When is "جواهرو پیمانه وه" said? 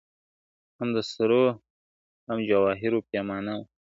2.49-3.63